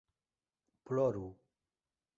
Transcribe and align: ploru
ploru 0.87 1.27